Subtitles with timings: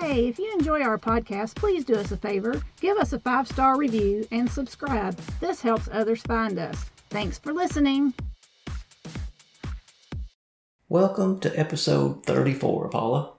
[0.00, 2.62] Hey, if you enjoy our podcast, please do us a favor.
[2.80, 5.14] Give us a five star review and subscribe.
[5.40, 6.86] This helps others find us.
[7.10, 8.14] Thanks for listening.
[10.88, 13.32] Welcome to episode 34, Paula.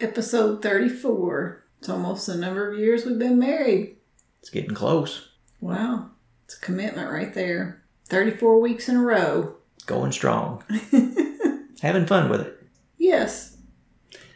[0.00, 1.64] Episode 34.
[1.78, 3.96] It's almost the number of years we've been married.
[4.40, 5.28] It's getting close.
[5.60, 6.10] Wow.
[6.46, 7.84] It's a commitment right there.
[8.06, 9.54] 34 weeks in a row.
[9.86, 10.64] Going strong.
[11.80, 12.60] Having fun with it.
[12.98, 13.56] Yes.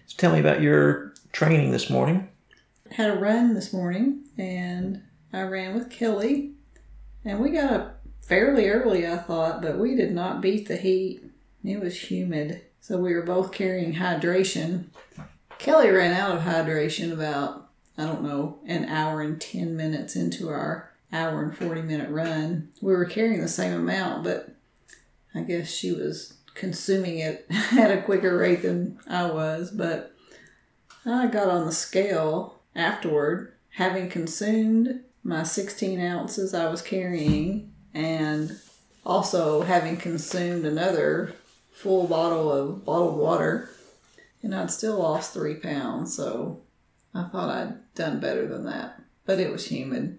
[0.06, 2.28] So tell me about your training this morning.
[2.90, 5.02] Had a run this morning and
[5.32, 6.52] I ran with Kelly.
[7.24, 11.24] And we got up fairly early, I thought, but we did not beat the heat.
[11.64, 12.62] It was humid.
[12.80, 14.86] So we were both carrying hydration.
[15.58, 20.48] Kelly ran out of hydration about, I don't know, an hour and 10 minutes into
[20.48, 22.70] our hour and 40 minute run.
[22.80, 24.54] We were carrying the same amount, but
[25.34, 29.70] I guess she was consuming it at a quicker rate than I was.
[29.70, 30.11] But
[31.04, 38.58] I got on the scale afterward, having consumed my 16 ounces I was carrying, and
[39.04, 41.34] also having consumed another
[41.72, 43.70] full bottle of bottled water,
[44.42, 46.16] and I'd still lost three pounds.
[46.16, 46.62] So
[47.14, 49.00] I thought I'd done better than that.
[49.24, 50.18] But it was humid.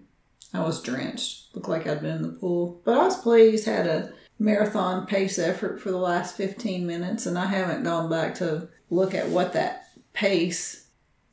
[0.52, 1.54] I was drenched.
[1.54, 2.80] Looked like I'd been in the pool.
[2.84, 3.66] But I was pleased.
[3.66, 8.34] Had a marathon pace effort for the last 15 minutes, and I haven't gone back
[8.36, 9.83] to look at what that
[10.14, 10.86] pace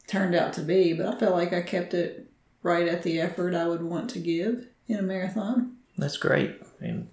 [0.08, 2.30] turned out to be, but I felt like I kept it
[2.64, 5.78] right at the effort I would want to give in a marathon.
[5.98, 6.62] That's great.
[6.82, 7.08] And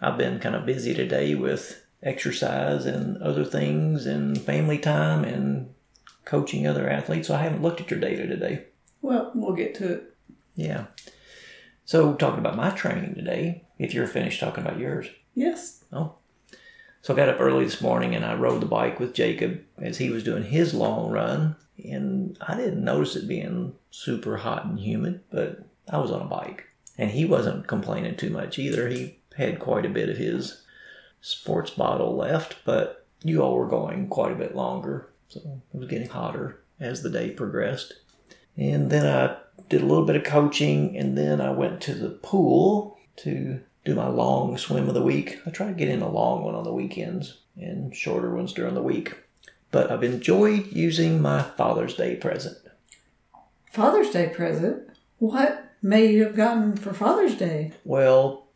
[0.00, 5.74] I've been kind of busy today with exercise and other things and family time and
[6.24, 8.64] coaching other athletes, so I haven't looked at your data today.
[9.02, 10.14] Well, we'll get to it.
[10.54, 10.86] Yeah.
[11.84, 15.08] So, talking about my training today, if you're finished talking about yours.
[15.34, 15.84] Yes.
[15.92, 16.14] Oh.
[17.04, 19.98] So, I got up early this morning and I rode the bike with Jacob as
[19.98, 21.54] he was doing his long run.
[21.84, 26.24] And I didn't notice it being super hot and humid, but I was on a
[26.24, 26.64] bike.
[26.96, 28.88] And he wasn't complaining too much either.
[28.88, 30.62] He had quite a bit of his
[31.20, 35.10] sports bottle left, but you all were going quite a bit longer.
[35.28, 35.40] So,
[35.74, 37.92] it was getting hotter as the day progressed.
[38.56, 39.36] And then I
[39.68, 43.94] did a little bit of coaching, and then I went to the pool to do
[43.94, 45.38] my long swim of the week.
[45.46, 48.74] I try to get in a long one on the weekends and shorter ones during
[48.74, 49.14] the week.
[49.70, 52.56] But I've enjoyed using my Father's Day present.
[53.72, 54.88] Father's Day present?
[55.18, 57.72] What may you have gotten for Father's Day?
[57.84, 58.46] Well,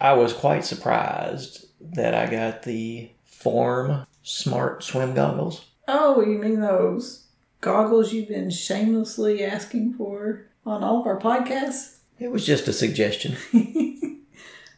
[0.00, 5.66] I was quite surprised that I got the Form Smart Swim Goggles.
[5.86, 7.26] Oh, you mean those
[7.60, 11.98] goggles you've been shamelessly asking for on all of our podcasts?
[12.18, 13.36] It was just a suggestion.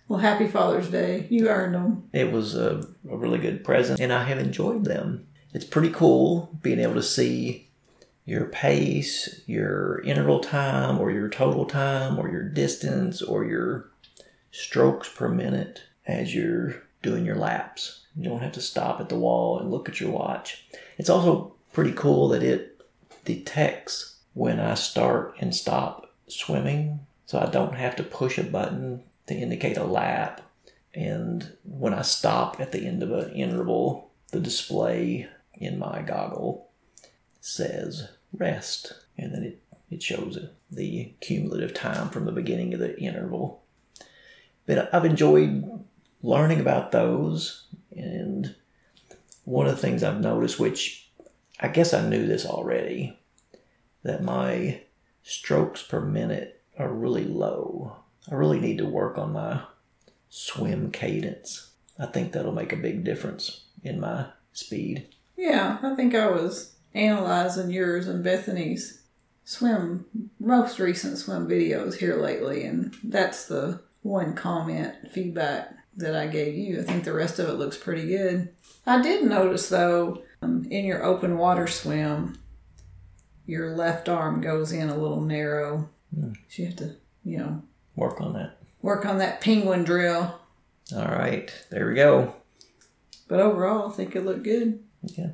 [0.09, 1.27] well, happy Father's Day.
[1.31, 2.09] You earned them.
[2.13, 5.27] It was a, a really good present, and I have enjoyed them.
[5.53, 7.69] It's pretty cool being able to see
[8.25, 13.91] your pace, your interval time, or your total time, or your distance, or your
[14.51, 18.07] strokes per minute as you're doing your laps.
[18.17, 20.67] You don't have to stop at the wall and look at your watch.
[20.99, 22.81] It's also pretty cool that it
[23.25, 29.03] detects when I start and stop swimming, so I don't have to push a button
[29.27, 30.41] to indicate a lap.
[30.95, 36.71] And when I stop at the end of an interval, the display in my goggle
[37.41, 40.39] says rest, and then it, it shows
[40.71, 43.63] the cumulative time from the beginning of the interval.
[44.67, 45.85] But I've enjoyed
[46.23, 47.67] learning about those,
[47.97, 48.55] and
[49.45, 51.09] one of the things I've noticed, which
[51.61, 53.19] I guess I knew this already,
[54.03, 54.83] that my
[55.23, 57.97] strokes per minute are really low.
[58.31, 59.63] I really need to work on my
[60.29, 61.71] swim cadence.
[61.99, 65.09] I think that'll make a big difference in my speed.
[65.37, 69.03] Yeah, I think I was analyzing yours and Bethany's
[69.45, 70.07] swim,
[70.41, 76.55] most recent swim videos here lately, and that's the one comment feedback that I gave
[76.55, 76.81] you.
[76.81, 78.51] I think the rest of it looks pretty good.
[78.87, 82.39] I did notice though, um, in your open water swim,
[83.47, 85.89] your left arm goes in a little narrow.
[86.17, 86.37] Mm.
[86.49, 87.63] So you have to, you know,
[87.97, 88.59] Work on that.
[88.83, 90.39] work on that penguin drill.
[90.95, 92.35] All right, there we go.
[93.27, 94.79] But overall, I think it looked good.
[95.03, 95.31] Yeah.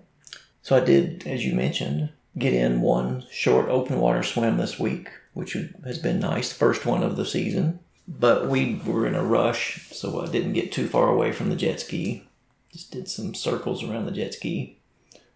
[0.62, 5.08] So I did, as you mentioned, get in one short open water swim this week.
[5.34, 6.52] which has been nice.
[6.52, 7.80] First one of the season.
[8.06, 11.56] But we were in a rush, so I didn't get too far away from the
[11.56, 12.28] jet ski.
[12.72, 14.78] Just did some circles around the jet ski,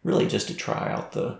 [0.04, 1.38] really just to try out the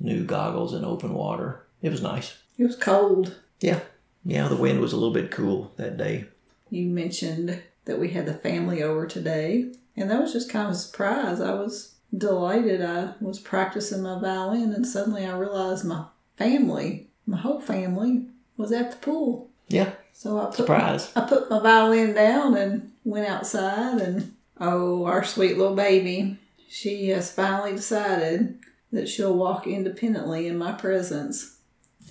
[0.00, 1.64] new goggles in open water.
[1.82, 2.38] It was nice.
[2.56, 3.34] It was cold.
[3.60, 3.80] Yeah,
[4.24, 6.26] yeah, the wind was a little bit cool that day.
[6.70, 10.72] You mentioned that we had the family over today, and that was just kind of
[10.72, 11.40] a surprise.
[11.40, 12.82] I was delighted.
[12.82, 16.04] I was practicing my violin, and suddenly I realized my
[16.36, 18.26] family, my whole family,
[18.56, 19.48] was at the pool.
[19.68, 21.12] Yeah, So I put surprise.
[21.14, 26.38] I put my violin down and went outside, and oh, our sweet little baby,
[26.68, 28.58] she has finally decided
[28.92, 31.58] that she'll walk independently in my presence.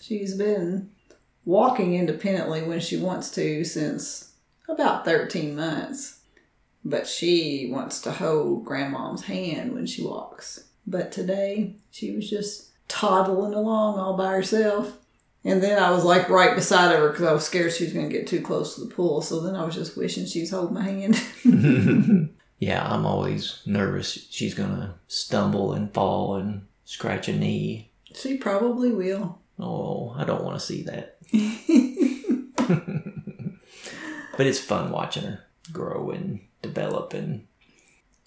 [0.01, 0.91] She's been
[1.47, 4.33] walking independently when she wants to since
[4.67, 6.19] about 13 months,
[6.83, 10.65] but she wants to hold grandmom's hand when she walks.
[10.85, 14.97] But today, she was just toddling along all by herself.
[15.45, 18.09] And then I was like right beside her because I was scared she was going
[18.09, 19.21] to get too close to the pool.
[19.21, 21.21] So then I was just wishing she was holding my hand.
[22.59, 27.91] yeah, I'm always nervous she's gonna stumble and fall and scratch a knee.
[28.13, 29.39] she probably will.
[29.59, 31.16] Oh, I don't want to see that.
[34.37, 37.45] But it's fun watching her grow and develop, and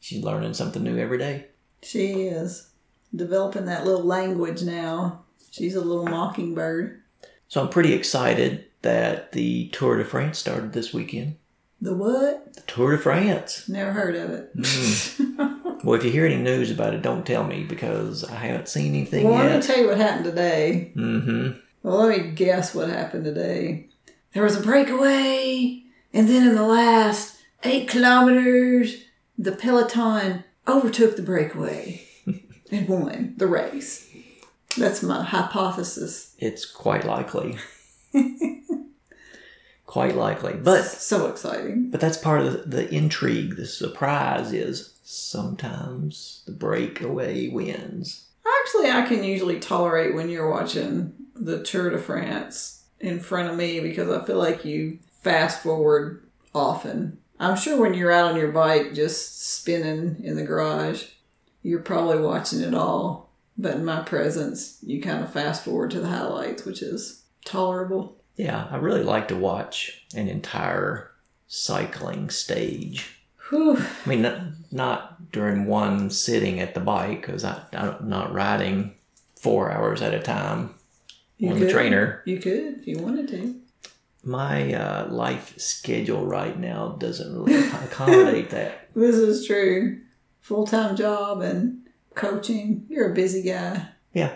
[0.00, 1.46] she's learning something new every day.
[1.82, 2.70] She is
[3.14, 5.22] developing that little language now.
[5.50, 7.00] She's a little mockingbird.
[7.48, 11.36] So I'm pretty excited that the Tour de France started this weekend.
[11.80, 12.54] The what?
[12.54, 13.68] The Tour de France.
[13.68, 14.52] Never heard of it.
[15.82, 18.94] Well, if you hear any news about it, don't tell me because I haven't seen
[18.94, 19.30] anything yet.
[19.30, 19.62] Well, let me yet.
[19.62, 20.92] tell you what happened today.
[20.94, 21.58] mm-hmm.
[21.82, 23.88] Well, let me guess what happened today.
[24.32, 25.82] There was a breakaway,
[26.12, 29.04] and then in the last eight kilometers,
[29.38, 32.02] the peloton overtook the breakaway
[32.70, 34.08] and won the race.
[34.76, 36.36] That's my hypothesis.
[36.38, 37.58] It's quite likely.
[39.86, 40.54] quite likely.
[40.54, 41.90] But so exciting.
[41.90, 43.56] but that's part of the, the intrigue.
[43.56, 48.26] The surprise is sometimes the breakaway wins.
[48.62, 53.56] Actually, I can usually tolerate when you're watching the Tour de France in front of
[53.56, 56.22] me because I feel like you fast forward
[56.54, 57.18] often.
[57.38, 61.04] I'm sure when you're out on your bike just spinning in the garage,
[61.62, 63.30] you're probably watching it all.
[63.56, 68.16] But in my presence, you kind of fast forward to the highlights, which is tolerable.
[68.36, 71.10] Yeah, I really like to watch an entire
[71.46, 73.18] cycling stage.
[73.48, 73.76] Whew.
[73.78, 74.40] I mean, not,
[74.70, 78.94] not during one sitting at the bike because I'm not riding
[79.36, 80.74] four hours at a time
[81.40, 81.72] You on the could.
[81.72, 82.22] trainer.
[82.26, 83.60] You could if you wanted to.
[84.22, 88.90] My uh, life schedule right now doesn't really accommodate that.
[88.94, 90.00] This is true.
[90.42, 92.84] Full time job and coaching.
[92.90, 93.88] You're a busy guy.
[94.12, 94.32] Yeah,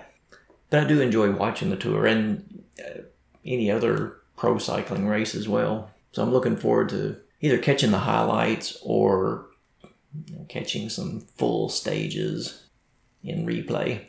[0.71, 3.03] but I do enjoy watching the tour and uh,
[3.45, 5.91] any other pro cycling race as well.
[6.13, 9.47] So I'm looking forward to either catching the highlights or
[10.27, 12.65] you know, catching some full stages
[13.23, 14.07] in replay.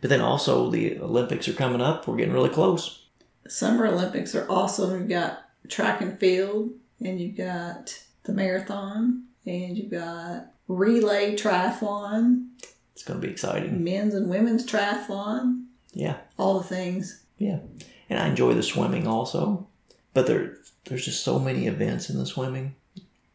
[0.00, 2.06] But then also the Olympics are coming up.
[2.08, 3.04] We're getting really close.
[3.48, 4.98] Summer Olympics are awesome.
[4.98, 6.70] You've got track and field,
[7.00, 12.46] and you've got the marathon, and you've got relay triathlon,
[12.94, 13.82] It's going to be exciting.
[13.82, 17.24] men's and women's triathlon, Yeah, all the things.
[17.38, 17.58] yeah.
[18.08, 19.66] And I enjoy the swimming also.
[20.14, 22.74] But there, there's just so many events in the swimming.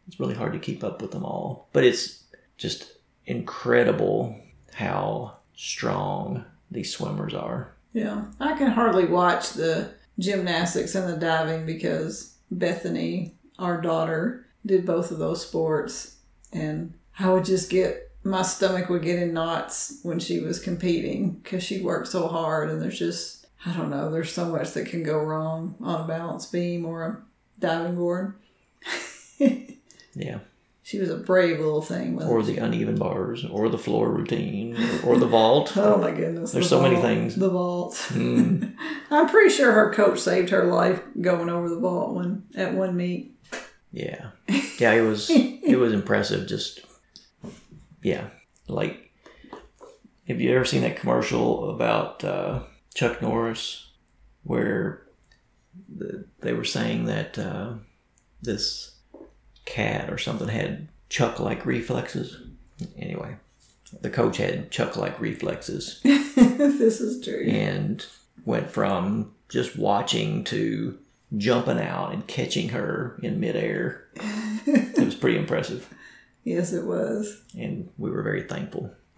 [0.07, 1.67] It's really hard to keep up with them all.
[1.73, 2.23] But it's
[2.57, 2.93] just
[3.25, 4.37] incredible
[4.73, 7.73] how strong these swimmers are.
[7.93, 14.85] Yeah, I can hardly watch the gymnastics and the diving because Bethany, our daughter, did
[14.85, 16.17] both of those sports,
[16.51, 21.31] and I would just get my stomach would get in knots when she was competing
[21.31, 24.87] because she worked so hard, and there's just I don't know, there's so much that
[24.87, 27.17] can go wrong on a balance beam or a
[27.59, 28.35] diving board.
[30.15, 30.39] Yeah.
[30.85, 32.21] She was a brave little thing.
[32.21, 35.73] Or the uneven bars, or the floor routine, or, or the vault.
[35.77, 36.51] Oh my goodness.
[36.51, 37.35] There's the so many things.
[37.35, 37.95] The vault.
[38.09, 38.75] Mm,
[39.09, 42.95] I'm pretty sure her coach saved her life going over the vault one at one
[42.95, 43.35] meet.
[43.91, 44.29] yeah.
[44.77, 46.81] Yeah, it was it was impressive just
[48.03, 48.27] yeah.
[48.67, 49.11] Like
[50.27, 52.61] have you ever seen that commercial about uh,
[52.93, 53.89] Chuck Norris
[54.43, 55.01] where
[55.89, 57.73] the, they were saying that uh,
[58.43, 58.94] this
[59.65, 62.37] cat or something had Chuck like reflexes?
[62.97, 63.35] Anyway,
[64.01, 67.45] the coach had Chuck like reflexes this is true.
[67.47, 68.05] and
[68.45, 70.97] went from just watching to
[71.37, 74.05] jumping out and catching her in midair.
[74.65, 75.91] it was pretty impressive,
[76.43, 77.41] Yes, it was.
[77.57, 78.91] and we were very thankful.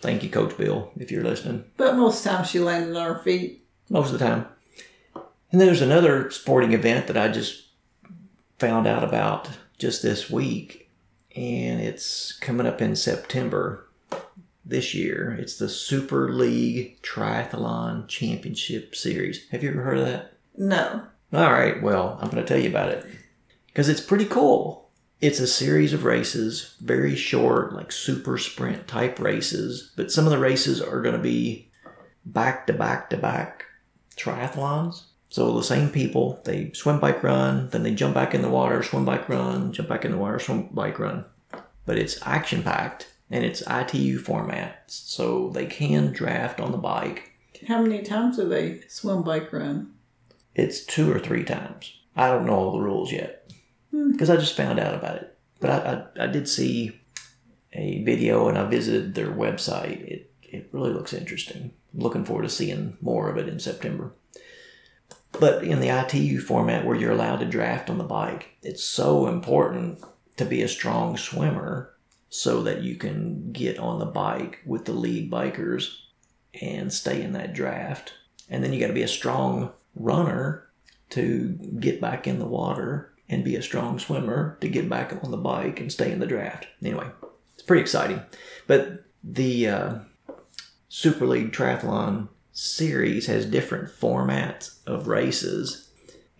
[0.00, 1.64] Thank you, Coach Bill, if you're listening.
[1.78, 4.46] But most times she landed on her feet most of the time.
[5.50, 7.63] And there's another sporting event that I just
[8.58, 10.90] found out about just this week,
[11.34, 13.88] and it's coming up in September
[14.64, 15.36] this year.
[15.38, 19.48] It's the Super League Triathlon Championship Series.
[19.50, 20.34] Have you ever heard of that?
[20.56, 21.02] No.
[21.32, 23.04] All right, well, I'm going to tell you about it
[23.66, 24.88] because it's pretty cool.
[25.20, 30.30] It's a series of races, very short, like super sprint type races, but some of
[30.30, 31.70] the races are going to be
[32.24, 33.64] back to back to back
[34.16, 35.04] triathlons.
[35.34, 38.84] So the same people, they swim, bike, run, then they jump back in the water,
[38.84, 41.24] swim, bike, run, jump back in the water, swim, bike, run.
[41.86, 47.32] But it's action packed and it's ITU format, so they can draft on the bike.
[47.66, 49.94] How many times do they swim, bike, run?
[50.54, 51.98] It's two or three times.
[52.14, 53.52] I don't know all the rules yet
[53.90, 54.12] hmm.
[54.12, 55.36] because I just found out about it.
[55.58, 57.00] But I, I, I did see
[57.72, 60.00] a video and I visited their website.
[60.00, 61.72] It it really looks interesting.
[61.92, 64.12] I'm looking forward to seeing more of it in September.
[65.40, 69.26] But in the ITU format where you're allowed to draft on the bike, it's so
[69.26, 70.02] important
[70.36, 71.90] to be a strong swimmer
[72.28, 75.96] so that you can get on the bike with the lead bikers
[76.60, 78.14] and stay in that draft.
[78.48, 80.66] And then you got to be a strong runner
[81.10, 81.48] to
[81.78, 85.36] get back in the water and be a strong swimmer to get back on the
[85.36, 86.66] bike and stay in the draft.
[86.82, 87.06] Anyway,
[87.54, 88.20] it's pretty exciting.
[88.66, 89.94] But the uh,
[90.88, 95.90] Super League Triathlon series has different formats of races.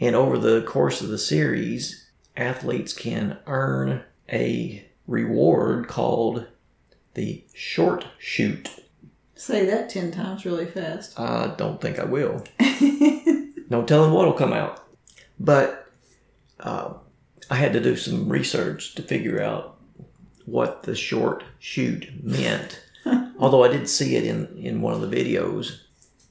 [0.01, 4.03] And over the course of the series, athletes can earn
[4.33, 6.47] a reward called
[7.15, 8.71] the short shoot.
[9.35, 11.19] Say that 10 times really fast.
[11.19, 12.45] I don't think I will.
[13.69, 14.87] no telling what'll come out.
[15.39, 15.93] But
[16.61, 16.95] uh,
[17.51, 19.77] I had to do some research to figure out
[20.47, 22.81] what the short shoot meant.
[23.39, 25.81] Although I did see it in, in one of the videos.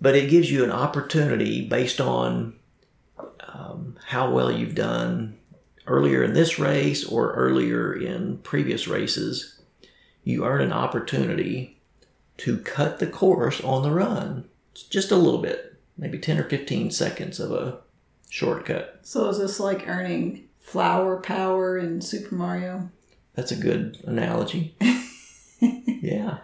[0.04, 2.56] But it gives you an opportunity based on
[3.48, 5.38] um, how well you've done
[5.88, 9.62] earlier in this race or earlier in previous races.
[10.26, 11.80] You earn an opportunity
[12.40, 14.50] to cut the course on the run.
[14.74, 17.80] It's just a little bit, maybe 10 or 15 seconds of a
[18.30, 19.00] shortcut.
[19.04, 22.90] So is this like earning flower power in Super Mario?
[23.36, 24.76] That's a good analogy.
[25.62, 26.40] yeah.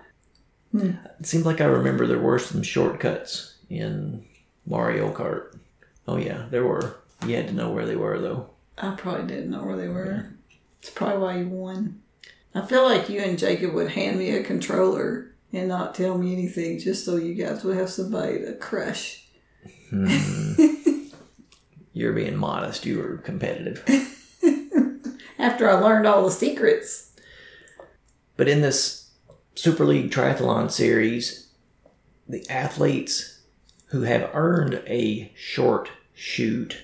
[0.72, 0.92] Hmm.
[1.20, 4.26] It seems like I remember there were some shortcuts in
[4.66, 5.58] Mario Kart.
[6.08, 6.98] Oh, yeah, there were.
[7.26, 8.50] You had to know where they were, though.
[8.78, 10.32] I probably didn't know where they were.
[10.80, 12.02] It's probably why you won.
[12.56, 16.34] I feel like you and Jacob would hand me a controller and not tell me
[16.34, 19.28] anything just so you guys would have somebody to crush.
[19.90, 20.54] Hmm.
[21.94, 22.86] You're being modest.
[22.86, 23.84] You were competitive.
[25.40, 27.14] After I learned all the secrets.
[28.38, 28.99] But in this
[29.60, 31.50] Super League Triathlon series,
[32.30, 33.42] the athletes
[33.88, 36.78] who have earned a short shoot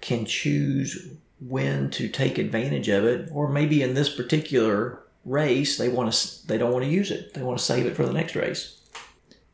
[0.00, 1.08] can choose
[1.40, 6.46] when to take advantage of it, or maybe in this particular race they want to
[6.46, 7.34] they don't want to use it.
[7.34, 8.80] They want to save it for the next race.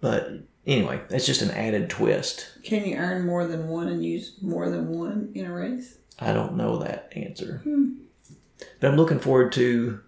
[0.03, 0.33] But
[0.67, 2.47] anyway, that's just an added twist.
[2.63, 5.97] Can you earn more than one and use more than one in a race?
[6.19, 7.63] I don't know that answer.
[7.65, 7.93] Hmm.
[8.81, 10.01] But I'm looking forward to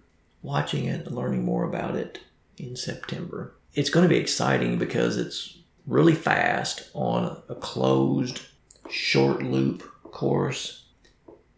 [0.43, 2.19] watching it and learning more about it
[2.59, 3.53] in September.
[3.73, 8.41] It's going to be exciting because it's really fast on a closed,
[8.89, 10.85] short loop course.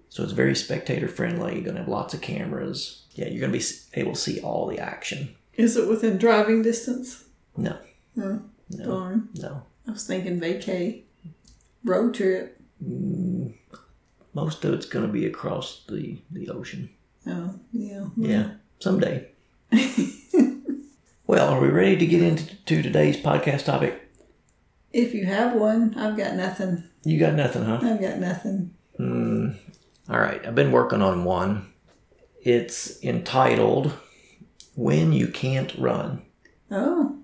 [0.09, 1.55] So it's very spectator friendly.
[1.55, 3.03] You're going to have lots of cameras.
[3.13, 3.65] Yeah, you're going to be
[3.99, 5.35] able to see all the action.
[5.53, 7.25] Is it within driving distance?
[7.57, 7.77] No,
[8.21, 9.29] Oh, no, darn.
[9.35, 9.63] no.
[9.87, 11.03] I was thinking vacay.
[11.83, 12.59] Road trip.
[12.83, 13.53] Mm,
[14.33, 16.89] most of it's going to be across the, the ocean.
[17.27, 18.05] Oh, yeah.
[18.17, 19.27] Yeah, someday.
[21.31, 24.11] well, are we ready to get into to today's podcast topic?
[24.91, 26.83] If you have one, I've got nothing.
[27.05, 27.79] You got nothing, huh?
[27.81, 28.73] I've got nothing.
[28.97, 29.51] Hmm.
[30.09, 31.71] All right, I've been working on one.
[32.43, 33.93] It's entitled
[34.75, 36.21] When You Can't Run.
[36.69, 37.21] Oh,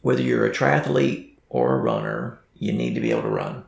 [0.00, 3.64] Whether you're a triathlete or a runner, you need to be able to run.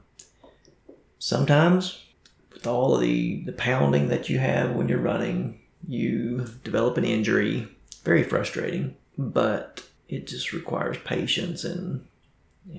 [1.18, 2.02] Sometimes,
[2.50, 7.04] with all of the, the pounding that you have when you're running, you develop an
[7.04, 7.68] injury.
[8.04, 12.06] Very frustrating, but it just requires patience and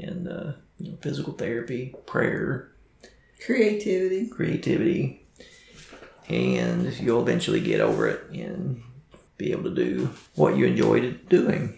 [0.01, 2.71] and uh, you know, physical therapy, prayer,
[3.45, 4.27] creativity.
[4.27, 5.25] creativity,
[6.29, 8.81] and you'll eventually get over it and
[9.37, 11.77] be able to do what you enjoyed doing.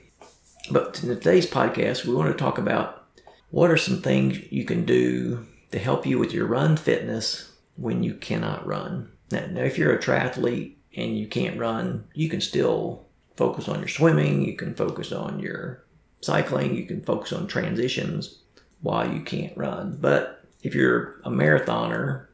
[0.70, 3.06] But in today's podcast, we want to talk about
[3.52, 8.04] what are some things you can do to help you with your run fitness when
[8.04, 9.12] you cannot run.
[9.32, 13.05] Now, now if you're a triathlete and you can't run, you can still
[13.36, 15.84] focus on your swimming, you can focus on your
[16.22, 18.40] cycling, you can focus on transitions.
[18.82, 19.98] while you can't run.
[20.00, 22.28] But if you're a marathoner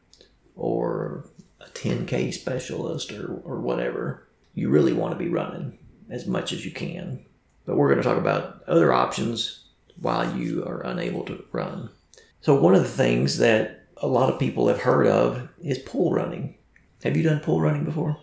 [0.55, 1.25] or
[1.61, 5.77] a 10K specialist or, or whatever, you really want to be running
[6.09, 7.23] as much as you can.
[7.65, 9.65] But we're going to talk about other options
[9.99, 11.89] while you are unable to run.
[12.41, 16.11] So, one of the things that a lot of people have heard of is pool
[16.11, 16.55] running.
[17.03, 18.17] Have you done pool running before?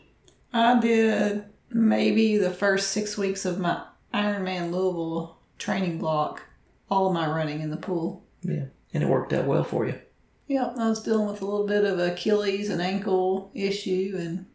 [0.52, 3.82] I did maybe the first six weeks of my
[4.12, 6.42] Ironman Louisville training block,
[6.90, 8.24] all of my running in the pool.
[8.42, 8.66] Yeah.
[8.94, 9.98] And it worked out well for you.
[10.46, 14.46] Yep, I was dealing with a little bit of Achilles and ankle issue and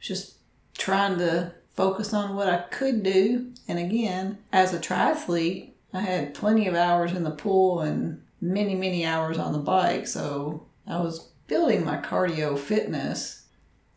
[0.00, 0.38] just
[0.76, 3.52] trying to focus on what I could do.
[3.68, 8.74] And again, as a triathlete, I had plenty of hours in the pool and many,
[8.74, 10.08] many hours on the bike.
[10.08, 13.44] So I was building my cardio fitness.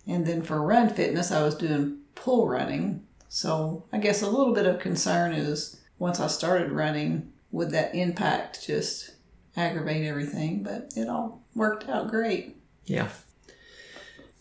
[0.07, 3.05] And then for run fitness, I was doing pool running.
[3.27, 7.95] So I guess a little bit of concern is once I started running, would that
[7.95, 9.11] impact just
[9.55, 10.63] aggravate everything?
[10.63, 12.57] But it all worked out great.
[12.85, 13.09] Yeah.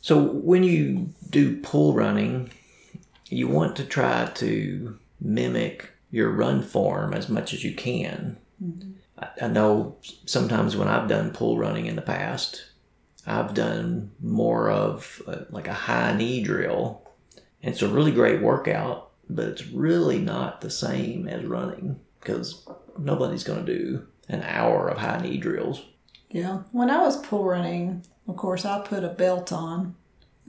[0.00, 2.50] So when you do pool running,
[3.28, 8.38] you want to try to mimic your run form as much as you can.
[8.62, 8.92] Mm-hmm.
[9.18, 12.64] I, I know sometimes when I've done pool running in the past,
[13.26, 17.02] I've done more of a, like a high knee drill.
[17.62, 22.66] It's a really great workout, but it's really not the same as running because
[22.98, 25.84] nobody's going to do an hour of high knee drills.
[26.30, 26.62] Yeah.
[26.72, 29.94] When I was pool running, of course, I put a belt on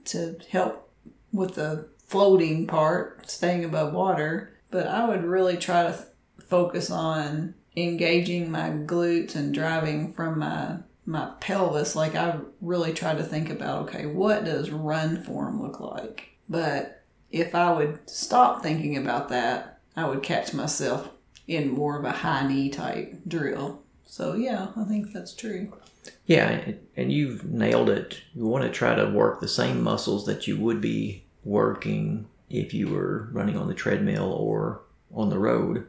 [0.05, 0.89] to help
[1.31, 4.53] with the floating part, staying above water.
[4.71, 6.05] But I would really try to
[6.47, 11.95] focus on engaging my glutes and driving from my my pelvis.
[11.95, 16.29] Like I really try to think about, okay, what does run form look like?
[16.47, 16.98] But
[17.31, 21.09] if I would stop thinking about that, I would catch myself
[21.47, 23.83] in more of a high knee type drill.
[24.05, 25.73] So yeah, I think that's true.
[26.25, 28.21] Yeah, and you've nailed it.
[28.33, 32.73] You want to try to work the same muscles that you would be working if
[32.73, 34.81] you were running on the treadmill or
[35.13, 35.87] on the road.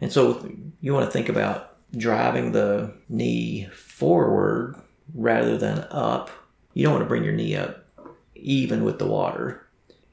[0.00, 0.46] And so
[0.80, 4.76] you want to think about driving the knee forward
[5.14, 6.30] rather than up.
[6.74, 7.86] You don't want to bring your knee up
[8.34, 9.66] even with the water.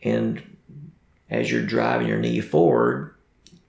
[0.04, 0.49] And
[1.30, 3.16] as you're driving your knee forward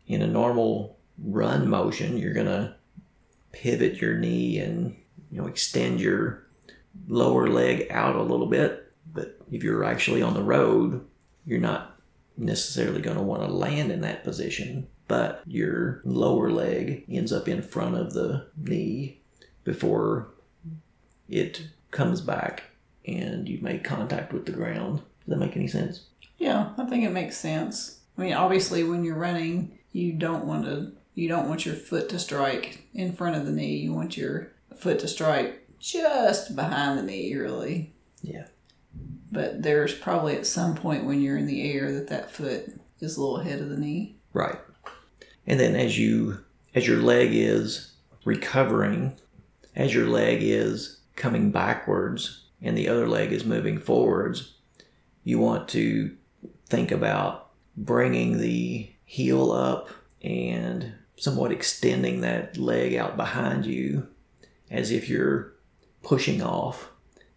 [0.07, 2.75] in a normal run motion, you're going to
[3.53, 4.97] pivot your knee and
[5.31, 6.47] you know extend your
[7.09, 8.93] lower leg out a little bit.
[9.13, 11.05] But if you're actually on the road,
[11.45, 11.99] you're not
[12.37, 17.49] necessarily going to want to land in that position, but your lower leg ends up
[17.49, 19.21] in front of the knee
[19.65, 20.29] before
[21.29, 22.65] it comes back
[23.07, 24.99] and you make contact with the ground.
[24.99, 26.07] Does that make any sense?
[26.41, 28.01] Yeah, I think it makes sense.
[28.17, 32.09] I mean, obviously, when you're running, you don't want to you don't want your foot
[32.09, 33.77] to strike in front of the knee.
[33.77, 37.93] You want your foot to strike just behind the knee, really.
[38.23, 38.47] Yeah.
[39.31, 43.17] But there's probably at some point when you're in the air that that foot is
[43.17, 44.17] a little ahead of the knee.
[44.33, 44.59] Right.
[45.47, 46.43] And then as you
[46.75, 47.93] as your leg is
[48.25, 49.15] recovering,
[49.77, 54.55] as your leg is coming backwards and the other leg is moving forwards,
[55.23, 56.17] you want to
[56.71, 59.91] think about bringing the heel up
[60.23, 64.07] and somewhat extending that leg out behind you
[64.71, 65.53] as if you're
[66.03, 66.91] pushing off.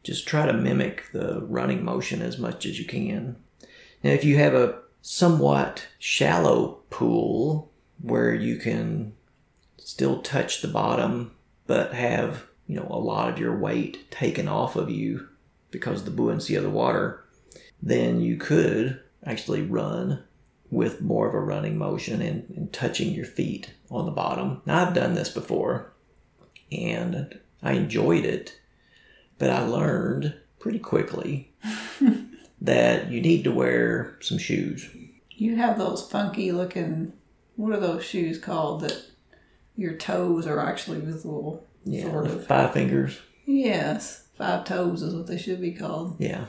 [0.03, 3.35] Just try to mimic the running motion as much as you can.
[4.03, 9.13] Now, if you have a somewhat shallow pool where you can
[9.77, 11.31] still touch the bottom
[11.67, 15.27] but have, you know, a lot of your weight taken off of you
[15.71, 17.23] because of the buoyancy of the water,
[17.81, 20.23] then you could actually run
[20.69, 24.61] with more of a running motion and, and touching your feet on the bottom.
[24.65, 25.93] Now, I've done this before
[26.71, 28.59] and I enjoyed it,
[29.37, 31.51] but I learned pretty quickly
[32.61, 34.89] that you need to wear some shoes.
[35.29, 37.13] You have those funky looking,
[37.55, 39.03] what are those shoes called that
[39.75, 41.67] your toes are actually visible?
[41.85, 42.47] Yeah, sort of.
[42.47, 43.19] five fingers.
[43.45, 46.15] Yes, five toes is what they should be called.
[46.19, 46.45] Yeah.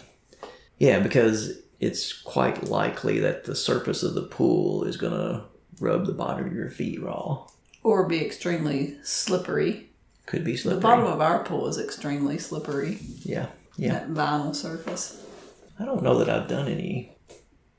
[0.79, 5.45] Yeah, because it's quite likely that the surface of the pool is going to
[5.81, 7.47] rub the bottom of your feet raw.
[7.83, 9.91] Or be extremely slippery.
[10.27, 10.81] Could be slippery.
[10.81, 12.99] The bottom of our pool is extremely slippery.
[13.21, 13.93] Yeah, yeah.
[13.93, 15.23] That vinyl surface.
[15.79, 17.17] I don't know that I've done any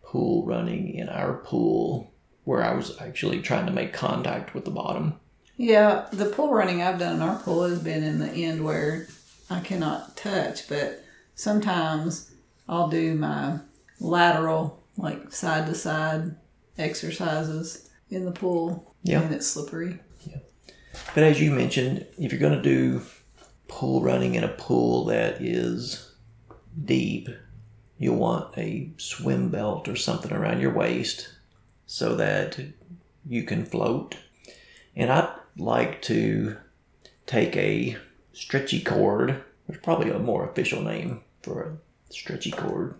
[0.04, 2.13] pool running in our pool
[2.44, 5.20] where I was actually trying to make contact with the bottom.
[5.58, 9.08] Yeah, the pool running I've done in our pool has been in the end where
[9.50, 12.32] I cannot touch, but sometimes
[12.70, 13.60] I'll do my
[14.06, 16.36] lateral, like side to side
[16.78, 18.96] exercises in the pool.
[19.04, 19.22] Yeah.
[19.22, 20.00] And it's slippery.
[20.26, 20.38] Yeah.
[21.13, 23.02] But as you mentioned, if you're going to do
[23.68, 26.13] pool running in a pool that is
[26.84, 27.30] deep,
[27.98, 31.30] you'll want a swim belt or something around your waist
[31.86, 32.60] so that
[33.28, 34.18] you can float.
[34.96, 36.58] And I like to
[37.26, 37.98] take a
[38.34, 42.96] stretchy cord, there's probably a more official name for a stretchy cord.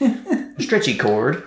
[0.58, 1.42] stretchy cord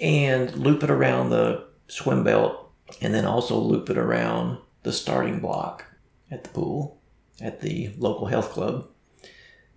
[0.00, 5.40] and loop it around the swim belt and then also loop it around the starting
[5.40, 5.84] block
[6.30, 6.98] at the pool
[7.40, 8.86] at the local health club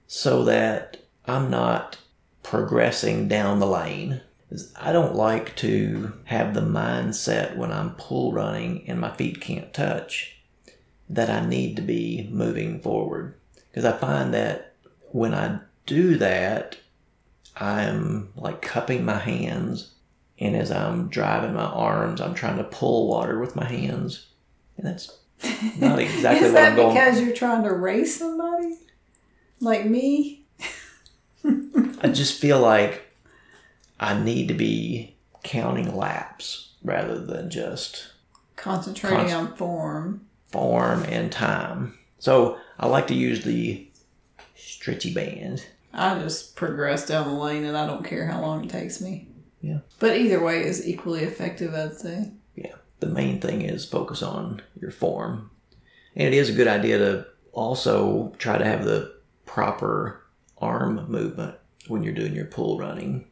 [0.08, 1.98] so that I'm not
[2.44, 4.22] progressing down the lane.
[4.76, 9.74] I don't like to have the mindset when I'm pool running and my feet can't
[9.74, 10.38] touch
[11.10, 13.36] that I need to be moving forward.
[13.70, 14.76] Because I find that
[15.12, 16.78] when I do that,
[17.56, 19.92] I'm like cupping my hands,
[20.40, 24.28] and as I'm driving my arms, I'm trying to pull water with my hands,
[24.78, 25.18] and that's
[25.78, 26.94] not exactly Is what that I'm going.
[26.96, 28.78] because you're trying to race somebody?
[29.60, 30.46] Like me?
[32.02, 33.04] I just feel like
[34.00, 38.10] I need to be counting laps rather than just
[38.56, 40.26] Concentrating Const- on form.
[40.48, 41.98] form and time.
[42.20, 43.88] So I like to use the
[44.56, 45.66] stretchy band.
[45.94, 49.28] I just progress down the lane and I don't care how long it takes me.
[49.62, 49.80] Yeah.
[50.00, 52.32] But either way is equally effective, I'd say.
[52.56, 52.76] Yeah.
[53.00, 55.52] The main thing is focus on your form.
[56.16, 60.24] And it is a good idea to also try to have the proper
[60.58, 61.56] arm movement
[61.88, 63.26] when you're doing your pool running.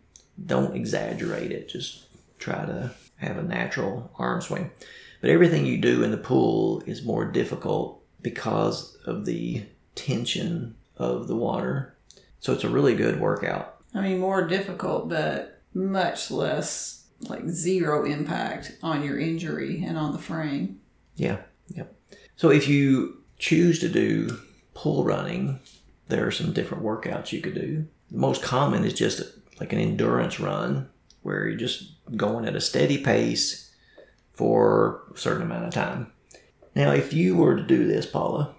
[0.44, 1.70] Don't exaggerate it.
[1.70, 2.06] Just
[2.40, 4.72] try to have a natural arm swing.
[5.20, 11.28] But everything you do in the pool is more difficult because of the tension of
[11.28, 11.96] the water.
[12.42, 13.78] So it's a really good workout.
[13.94, 20.12] I mean, more difficult, but much less, like zero impact on your injury and on
[20.12, 20.82] the frame.
[21.16, 21.38] Yeah,
[21.70, 21.96] yep.
[22.36, 24.40] So if you choose to do
[24.74, 25.60] pool running,
[26.08, 27.88] there are some different workouts you could do.
[28.10, 29.22] The most common is just
[29.60, 30.90] like an endurance run
[31.22, 33.72] where you're just going at a steady pace
[34.34, 36.12] for a certain amount of time.
[36.76, 38.56] Now, if you were to do this, Paula,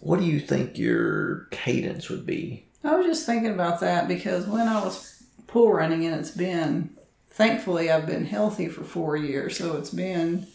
[0.00, 2.66] what do you think your cadence would be?
[2.84, 6.90] I was just thinking about that because when I was pool running, and it's been,
[7.30, 9.56] thankfully, I've been healthy for four years.
[9.56, 10.46] So it's been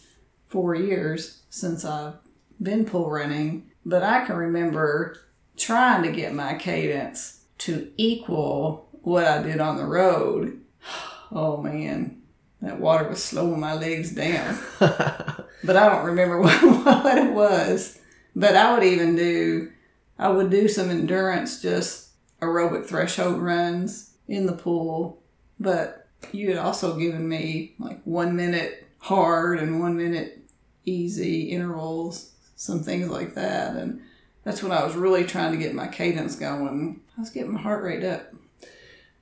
[0.48, 2.14] four years since I've
[2.60, 3.70] been pool running.
[3.86, 5.16] But I can remember
[5.56, 10.60] trying to get my cadence to equal what I did on the road.
[11.30, 12.22] Oh man,
[12.62, 14.58] that water was slowing my legs down.
[14.78, 18.00] but I don't remember what, what it was.
[18.34, 19.70] But I would even do,
[20.18, 22.07] I would do some endurance, just
[22.40, 25.22] aerobic threshold runs in the pool.
[25.60, 30.38] But you had also given me like one minute hard and one minute
[30.84, 33.76] easy intervals, some things like that.
[33.76, 34.00] And
[34.44, 37.00] that's when I was really trying to get my cadence going.
[37.16, 38.32] I was getting my heart rate up.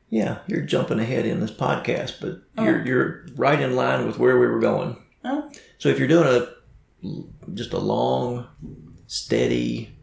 [0.08, 2.64] Yeah, you're jumping ahead in this podcast, but Oh.
[2.64, 4.96] you're you're right in line with where we were going.
[5.24, 5.50] Oh.
[5.78, 8.46] So if you're doing a just a long,
[9.08, 9.96] steady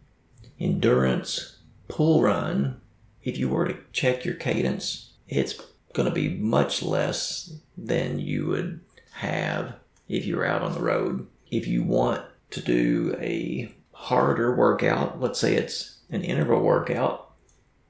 [0.60, 2.80] endurance pool run,
[3.24, 5.60] if you were to check your cadence, it's
[5.94, 8.80] going to be much less than you would
[9.14, 9.76] have
[10.10, 11.28] if you were out on the road.
[11.50, 17.32] If you want to do a harder workout, let's say it's an interval workout,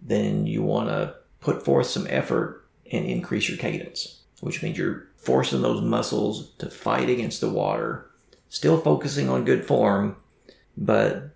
[0.01, 5.07] then you want to put forth some effort and increase your cadence, which means you're
[5.15, 8.09] forcing those muscles to fight against the water,
[8.49, 10.17] still focusing on good form,
[10.77, 11.29] but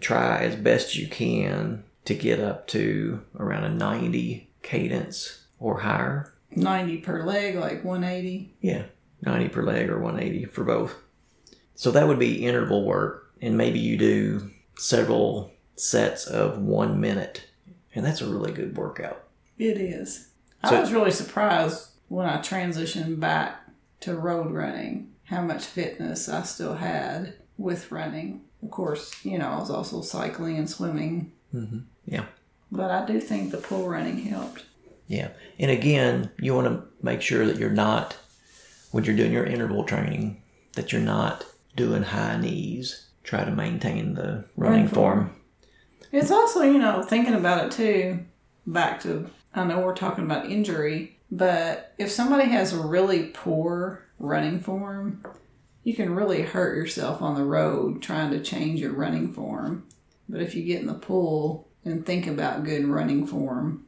[0.00, 6.32] try as best you can to get up to around a 90 cadence or higher.
[6.50, 8.54] 90 per leg, like 180.
[8.60, 8.84] Yeah,
[9.22, 10.94] 90 per leg or 180 for both.
[11.74, 17.48] So that would be interval work, and maybe you do several sets of one minute,
[17.94, 19.24] and that's a really good workout.
[19.58, 20.28] It is.
[20.64, 23.60] So- I was really surprised when I transitioned back
[24.00, 28.42] to road running how much fitness I still had with running.
[28.62, 31.80] Of course, you know, I was also cycling and swimming, mm-hmm.
[32.06, 32.26] Yeah.
[32.70, 34.64] but I do think the pool running helped.
[35.06, 35.28] Yeah.
[35.58, 38.16] And again, you want to make sure that you're not,
[38.90, 40.42] when you're doing your interval training,
[40.74, 41.44] that you're not
[41.76, 43.06] doing high knees.
[43.22, 45.26] Try to maintain the running Running form.
[45.28, 45.40] form.
[46.12, 48.20] It's also, you know, thinking about it too,
[48.66, 54.04] back to, I know we're talking about injury, but if somebody has a really poor
[54.18, 55.24] running form,
[55.82, 59.86] you can really hurt yourself on the road trying to change your running form.
[60.28, 63.86] But if you get in the pool and think about good running form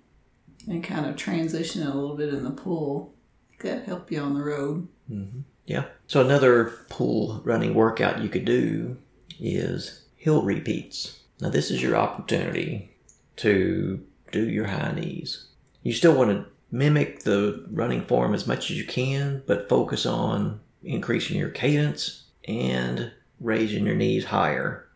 [0.68, 3.14] and kind of transition a little bit in the pool,
[3.60, 4.86] that help you on the road.
[5.10, 5.40] Mm-hmm.
[5.66, 5.84] Yeah.
[6.06, 8.96] So another pool running workout you could do
[9.40, 11.20] is hill repeats.
[11.40, 12.90] Now, this is your opportunity
[13.36, 15.48] to do your high knees.
[15.82, 20.06] You still want to mimic the running form as much as you can, but focus
[20.06, 24.86] on increasing your cadence and raising your knees higher.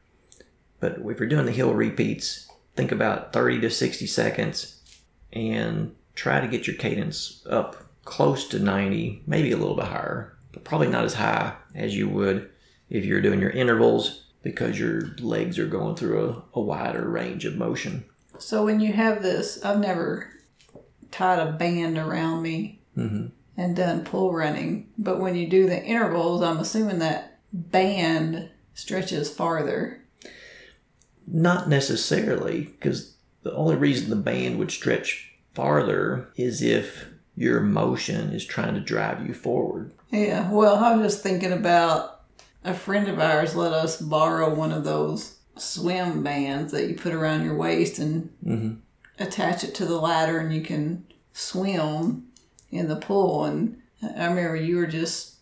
[0.79, 2.50] But if you're doing the hill repeats,
[2.81, 4.81] think about 30 to 60 seconds
[5.35, 10.35] and try to get your cadence up close to 90, maybe a little bit higher,
[10.51, 12.49] but probably not as high as you would
[12.89, 17.45] if you're doing your intervals because your legs are going through a, a wider range
[17.45, 18.03] of motion.
[18.39, 20.31] So when you have this, I've never
[21.11, 25.85] tied a band around me hmm and done pool running, but when you do the
[25.85, 30.00] intervals, I'm assuming that band stretches farther.
[31.27, 37.07] Not necessarily, because the only reason the band would stretch farther is if
[37.37, 39.93] your motion is trying to drive you forward.
[40.11, 42.23] Yeah, well, I was just thinking about
[42.65, 47.13] a friend of ours let us borrow one of those swim bands that you put
[47.15, 48.75] around your waist and hmm
[49.19, 51.05] attach it to the ladder and you can
[51.35, 52.27] swim
[52.71, 53.45] in the pool.
[53.45, 55.35] And I remember you were just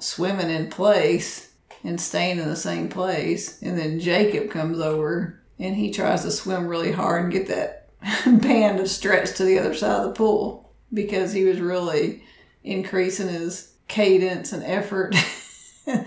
[0.00, 1.47] swimming in place
[1.84, 3.60] and staying in the same place.
[3.62, 7.88] And then Jacob comes over and he tries to swim really hard and get that
[8.42, 12.22] band to stretch to the other side of the pool because he was really
[12.64, 15.14] increasing his cadence and effort.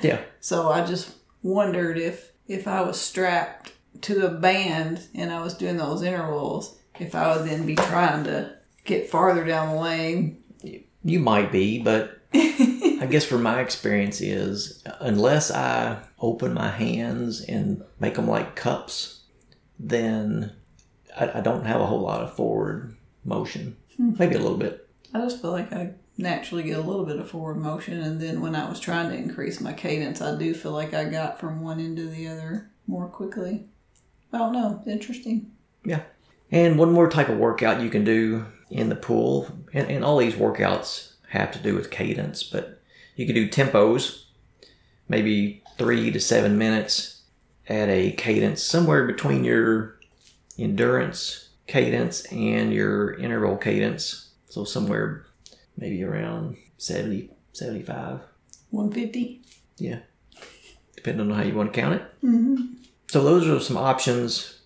[0.04, 0.22] Yeah.
[0.42, 5.56] So I just wondered if if I was strapped to a band and I was
[5.56, 8.54] doing those intervals, if I would then be trying to
[8.86, 10.44] get farther down the lane.
[11.04, 12.20] You might be, but
[13.02, 18.56] I guess from my experience is unless I open my hands and make them like
[18.56, 19.22] cups,
[19.80, 20.52] then
[21.20, 23.76] I, I don't have a whole lot of forward motion.
[23.98, 24.14] Hmm.
[24.20, 24.88] Maybe a little bit.
[25.16, 28.40] I just feel like I naturally get a little bit of forward motion, and then
[28.40, 31.62] when I was trying to increase my cadence, I do feel like I got from
[31.62, 33.66] one end to the other more quickly.
[34.32, 34.84] I don't know.
[34.86, 35.52] Interesting.
[35.84, 36.04] Yeah.
[36.52, 40.18] And one more type of workout you can do in the pool, and, and all
[40.20, 42.81] these workouts have to do with cadence, but
[43.16, 44.26] you could do tempos,
[45.08, 47.22] maybe three to seven minutes
[47.68, 50.00] at a cadence somewhere between your
[50.58, 54.30] endurance cadence and your interval cadence.
[54.50, 55.26] So somewhere
[55.78, 58.20] maybe around 70, 75.
[58.70, 59.42] 150.
[59.78, 60.00] Yeah.
[60.96, 62.02] Depending on how you want to count it.
[62.24, 62.74] Mm-hmm.
[63.08, 64.60] So those are some options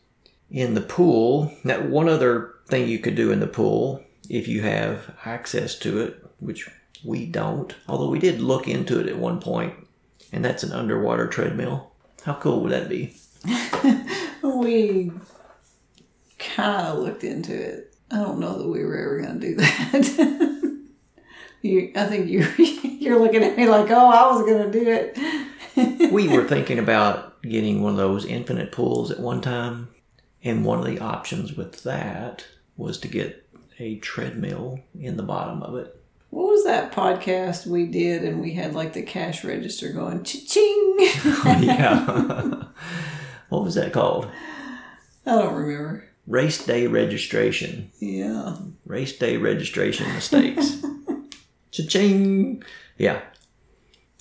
[0.50, 1.52] in the pool.
[1.64, 6.02] Now, one other thing you could do in the pool, if you have access to
[6.02, 6.70] it, which
[7.06, 9.74] we don't, although we did look into it at one point,
[10.32, 11.92] and that's an underwater treadmill.
[12.24, 13.16] How cool would that be?
[14.46, 15.12] We
[16.38, 17.96] kind of looked into it.
[18.12, 20.82] I don't know that we were ever going to do that.
[21.62, 22.48] you, I think you
[22.84, 26.12] you're looking at me like, oh, I was going to do it.
[26.12, 29.90] We were thinking about getting one of those infinite pools at one time,
[30.44, 32.46] and one of the options with that
[32.78, 33.48] was to get
[33.80, 36.02] a treadmill in the bottom of it.
[36.30, 40.96] What was that podcast we did and we had like the cash register going cha-ching?
[41.64, 42.64] yeah.
[43.50, 44.30] what was that called?
[45.26, 46.06] I don't remember.
[46.28, 47.92] Race day registration.
[48.00, 48.58] Yeah.
[48.86, 50.82] Race day registration mistakes.
[51.72, 52.64] Cha-ching!
[52.98, 53.22] Yeah.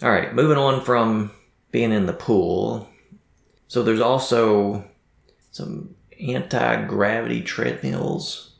[0.03, 1.31] All right, moving on from
[1.71, 2.89] being in the pool.
[3.69, 4.85] So there's also
[5.51, 8.54] some anti-gravity treadmills.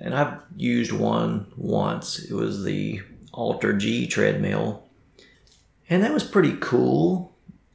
[0.00, 2.18] And I've used one once.
[2.18, 3.00] It was the
[3.32, 4.84] AlterG treadmill.
[5.88, 7.34] And that was pretty cool.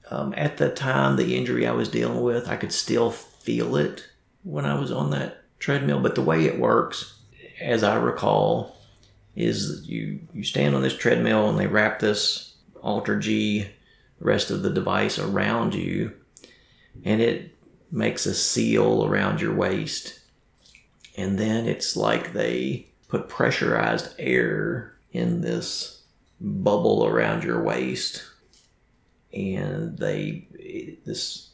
[0.10, 4.08] Um, at the time, the injury I was dealing with, I could still feel it
[4.44, 6.02] when I was on that treadmill.
[6.02, 7.20] But the way it works,
[7.62, 8.78] as I recall,
[9.36, 13.70] is you you stand on this treadmill and they wrap this AlterG,
[14.20, 16.12] rest of the device around you,
[17.06, 17.56] and it
[17.92, 20.20] makes a seal around your waist.
[21.17, 26.02] And then it's like they put pressurized air in this
[26.39, 28.24] bubble around your waist,
[29.34, 30.47] and they
[31.06, 31.50] this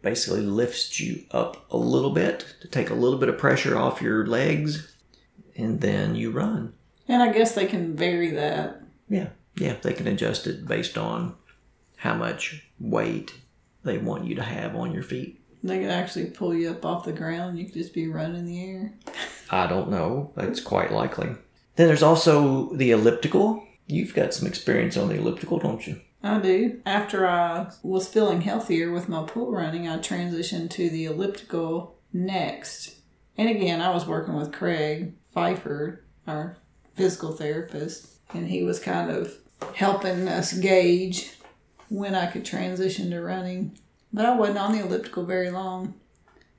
[0.00, 4.02] basically lifts you up a little bit to take a little bit of pressure off
[4.02, 4.94] your legs,
[5.56, 6.72] and then you run.
[7.08, 8.82] And I guess they can vary that.
[9.08, 11.34] Yeah, yeah, they can adjust it based on
[11.96, 13.34] how much weight
[13.84, 15.41] they want you to have on your feet.
[15.62, 17.58] They could actually pull you up off the ground.
[17.58, 18.94] You could just be running in the air.
[19.50, 20.32] I don't know.
[20.34, 21.28] That's quite likely.
[21.76, 23.64] Then there's also the elliptical.
[23.86, 26.00] You've got some experience on the elliptical, don't you?
[26.22, 26.80] I do.
[26.86, 32.96] After I was feeling healthier with my pool running, I transitioned to the elliptical next.
[33.36, 36.56] And again, I was working with Craig Pfeiffer, our
[36.94, 39.34] physical therapist, and he was kind of
[39.74, 41.32] helping us gauge
[41.88, 43.78] when I could transition to running.
[44.12, 45.94] But I wasn't on the elliptical very long,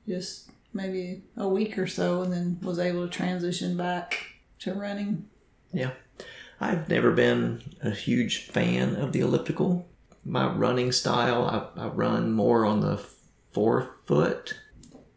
[0.08, 4.26] just maybe a week or so, and then was able to transition back
[4.60, 5.28] to running.
[5.72, 5.92] Yeah.
[6.60, 9.86] I've never been a huge fan of the elliptical.
[10.24, 13.04] My running style, I, I run more on the
[13.52, 14.60] forefoot,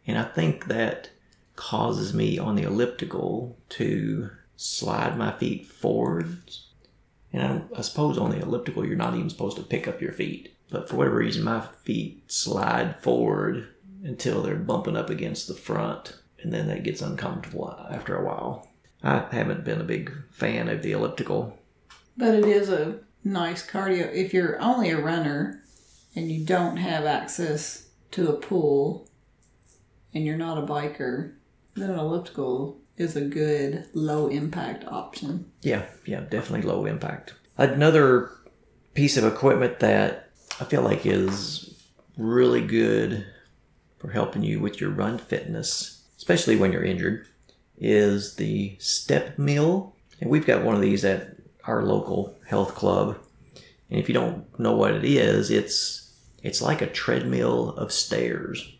[0.05, 1.09] and I think that
[1.55, 6.66] causes me on the elliptical to slide my feet forwards.
[7.33, 10.11] And I, I suppose on the elliptical, you're not even supposed to pick up your
[10.13, 10.55] feet.
[10.69, 13.67] But for whatever reason, my feet slide forward
[14.03, 18.67] until they're bumping up against the front, and then that gets uncomfortable after a while.
[19.03, 21.57] I haven't been a big fan of the elliptical.
[22.15, 24.11] But it is a nice cardio.
[24.13, 25.63] If you're only a runner
[26.15, 29.09] and you don't have access to a pool
[30.13, 31.35] and you're not a biker,
[31.75, 35.51] then an elliptical is a good low impact option.
[35.61, 37.33] Yeah, yeah, definitely low impact.
[37.57, 38.31] Another
[38.93, 41.75] piece of equipment that I feel like is
[42.17, 43.25] really good
[43.99, 47.27] for helping you with your run fitness, especially when you're injured,
[47.77, 49.95] is the step mill.
[50.19, 53.17] And we've got one of these at our local health club.
[53.89, 56.03] And if you don't know what it is, it's
[56.43, 58.76] it's like a treadmill of stairs.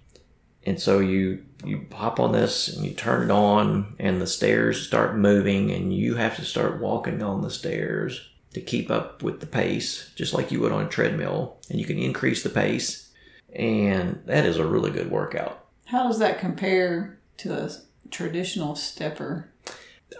[0.68, 4.86] And so you you hop on this and you turn it on and the stairs
[4.86, 9.40] start moving and you have to start walking on the stairs to keep up with
[9.40, 13.12] the pace just like you would on a treadmill and you can increase the pace
[13.56, 15.66] and that is a really good workout.
[15.86, 17.72] How does that compare to a
[18.12, 19.50] traditional stepper?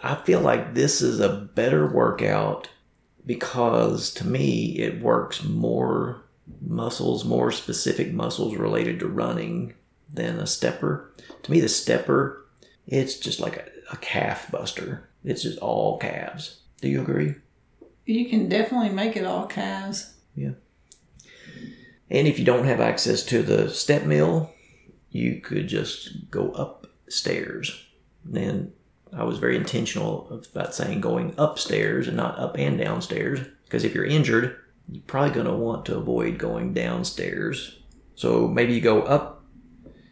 [0.02, 2.70] I feel like this is a better workout
[3.26, 6.24] because to me it works more
[6.62, 9.74] muscles, more specific muscles related to running
[10.12, 11.12] than a stepper.
[11.44, 12.46] To me, the stepper,
[12.88, 15.10] it's just like a, a calf buster.
[15.24, 16.62] It's just all calves.
[16.82, 17.36] Do you agree?
[18.06, 20.14] You can definitely make it all calves.
[20.36, 20.52] Yeah.
[22.10, 24.52] And if you don't have access to the step mill,
[25.12, 27.86] you could just go upstairs.
[28.34, 28.72] And
[29.14, 33.94] I was very intentional about saying going upstairs and not up and downstairs because if
[33.94, 34.56] you're injured,
[34.90, 37.80] you're probably going to want to avoid going downstairs.
[38.16, 39.37] So maybe you go up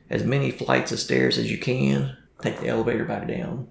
[0.10, 3.68] as many flights of stairs as you can, take the elevator back down,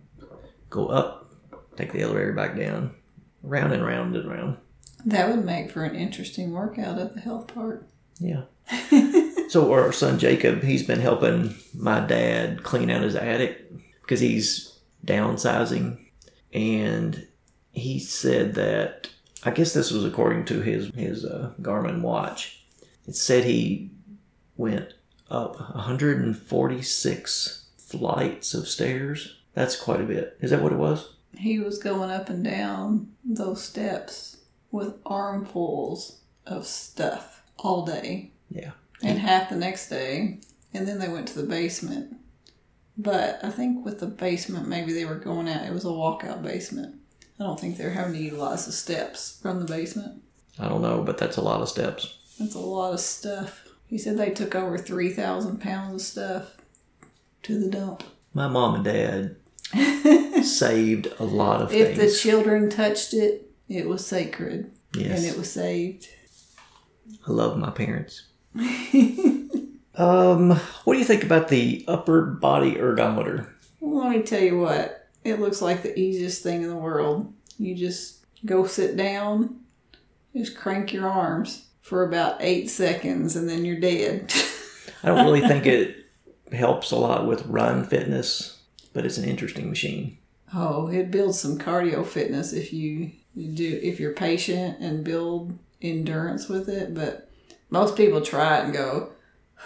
[0.70, 1.30] go up,
[1.76, 2.94] take the elevator back down,
[3.42, 4.56] round and round and round.
[5.04, 7.86] That would make for an interesting workout at the health park.
[8.18, 8.44] Yeah.
[9.48, 13.70] so our son Jacob, he's been helping my dad clean out his attic
[14.00, 15.98] because he's downsizing,
[16.52, 17.26] and
[17.72, 19.10] he said that
[19.44, 22.64] I guess this was according to his his uh, Garmin watch.
[23.06, 23.90] It said he
[24.56, 24.93] went
[25.30, 29.36] up 146 flights of stairs.
[29.54, 30.36] That's quite a bit.
[30.40, 31.14] Is that what it was?
[31.36, 34.38] He was going up and down those steps
[34.70, 38.72] with armfuls of stuff all day Yeah.
[39.02, 40.40] and half the next day.
[40.72, 42.16] And then they went to the basement.
[42.96, 46.42] But I think with the basement, maybe they were going out, it was a walkout
[46.42, 46.96] basement.
[47.40, 50.22] I don't think they're having to utilize the steps from the basement.
[50.58, 52.18] I don't know, but that's a lot of steps.
[52.38, 53.63] That's a lot of stuff.
[53.86, 56.56] He said they took over 3,000 pounds of stuff
[57.42, 58.02] to the dump.
[58.32, 59.36] My mom and dad
[60.44, 61.90] saved a lot of things.
[61.90, 65.18] If the children touched it, it was sacred yes.
[65.18, 66.08] and it was saved.
[67.26, 68.26] I love my parents.
[69.94, 70.50] um,
[70.84, 73.48] what do you think about the upper body ergometer?
[73.80, 77.32] Well, let me tell you what, it looks like the easiest thing in the world.
[77.58, 79.60] You just go sit down,
[80.34, 84.32] just crank your arms for about eight seconds, and then you're dead.
[85.02, 85.96] I don't really think it
[86.50, 88.62] helps a lot with run fitness,
[88.94, 90.16] but it's an interesting machine.
[90.54, 95.58] oh, it builds some cardio fitness if you, you do if you're patient and build
[95.82, 96.94] endurance with it.
[96.94, 97.28] But
[97.70, 99.10] most people try it and go,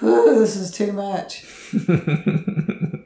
[0.00, 1.44] "Whew, "This is too much."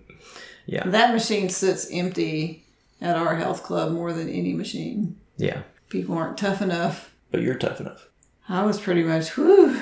[0.65, 0.87] Yeah.
[0.89, 2.65] That machine sits empty
[3.01, 5.19] at our health club more than any machine.
[5.37, 5.63] Yeah.
[5.89, 7.13] People aren't tough enough.
[7.33, 8.09] But you're tough enough.
[8.53, 9.81] I was pretty much, whew.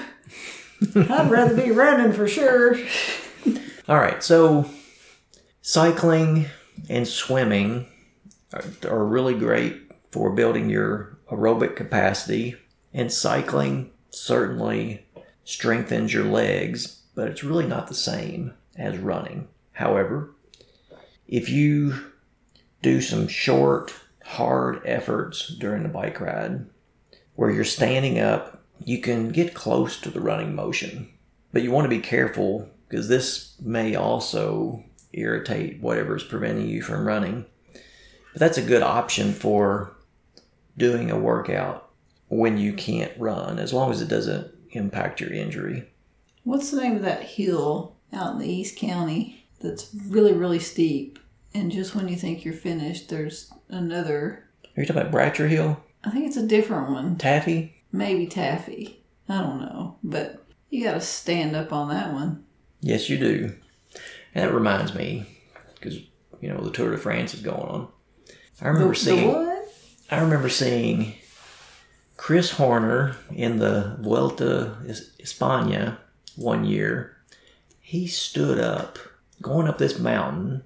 [0.94, 2.76] I'd rather be running for sure.
[3.88, 4.22] All right.
[4.22, 4.70] So
[5.60, 6.46] cycling
[6.88, 7.88] and swimming
[8.52, 12.54] are, are really great for building your aerobic capacity,
[12.94, 15.04] and cycling certainly
[15.42, 19.48] strengthens your legs, but it's really not the same as running.
[19.72, 20.30] However,
[21.26, 22.12] if you
[22.82, 23.92] do some short,
[24.22, 26.66] hard efforts during the bike ride
[27.34, 31.08] where you're standing up, you can get close to the running motion.
[31.52, 36.82] But you want to be careful because this may also irritate whatever is preventing you
[36.82, 37.46] from running.
[38.32, 39.92] But that's a good option for
[40.76, 41.90] doing a workout
[42.28, 45.88] when you can't run, as long as it doesn't impact your injury.
[46.44, 51.18] What's the name of that hill out in the East County that's really, really steep?
[51.52, 54.48] And just when you think you're finished, there's another.
[54.76, 55.82] Are you talking about Bratcher Hill?
[56.04, 57.16] I think it's a different one.
[57.16, 57.79] Taffy?
[57.92, 59.02] Maybe Taffy.
[59.28, 59.96] I don't know.
[60.02, 62.44] But you got to stand up on that one.
[62.80, 63.54] Yes, you do.
[64.34, 65.26] And that reminds me,
[65.74, 65.98] because,
[66.40, 67.88] you know, the Tour de France is going on.
[68.60, 69.26] I remember The, seeing.
[69.26, 69.68] the what?
[70.10, 71.14] I remember seeing
[72.16, 75.98] Chris Horner in the Vuelta España
[76.36, 77.16] one year.
[77.80, 78.98] He stood up
[79.42, 80.62] going up this mountain.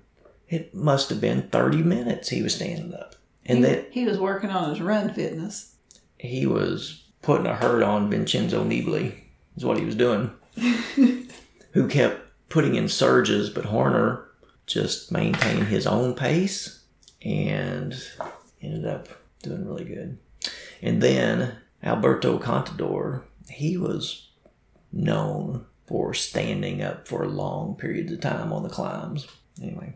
[0.49, 3.14] It must have been 30 minutes he was standing up.
[3.47, 5.75] And he, then he was working on his run fitness.
[6.18, 9.14] he was putting a hurt on Vincenzo Nibali,
[9.57, 10.31] is what he was doing,
[11.72, 12.20] who kept
[12.51, 14.29] putting in surges, but Horner
[14.66, 16.85] just maintained his own pace
[17.22, 17.95] and
[18.62, 19.09] ended up
[19.43, 20.18] doing really good.
[20.83, 24.29] And then Alberto Contador, he was
[24.93, 29.27] known for standing up for long periods of time on the climbs.
[29.62, 29.95] Anyway,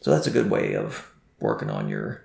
[0.00, 2.24] so that's a good way of working on your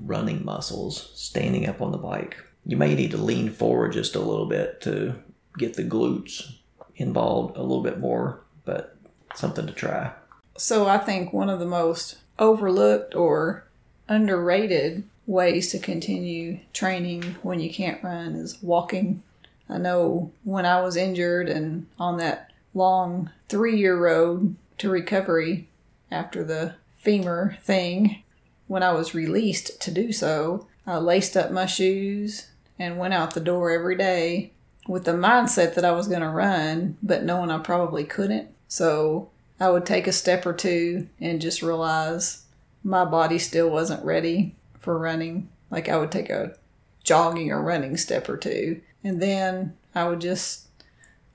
[0.00, 2.36] running muscles, standing up on the bike.
[2.64, 5.16] You may need to lean forward just a little bit to
[5.58, 6.56] get the glutes
[6.96, 8.96] involved a little bit more, but
[9.34, 10.12] something to try.
[10.56, 13.64] So I think one of the most overlooked or
[14.08, 19.22] underrated ways to continue training when you can't run is walking.
[19.68, 25.68] I know when I was injured and on that long three year road to recovery
[26.10, 28.22] after the femur thing,
[28.66, 32.48] when I was released to do so, I laced up my shoes
[32.82, 34.50] and went out the door every day
[34.88, 38.48] with the mindset that I was going to run, but knowing I probably couldn't.
[38.66, 39.30] So
[39.60, 42.44] I would take a step or two and just realize
[42.82, 45.48] my body still wasn't ready for running.
[45.70, 46.56] Like I would take a
[47.04, 50.66] jogging or running step or two, and then I would just